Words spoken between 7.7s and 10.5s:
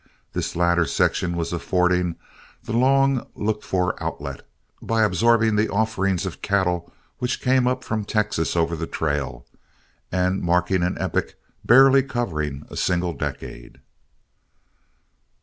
from Texas over the trail, and